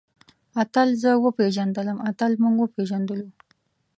اتل 0.63 0.89
زه 1.03 1.11
وپېژندلم. 1.23 1.97
اتل 2.09 2.31
موږ 2.43 2.55
وپېژندلو. 2.59 3.27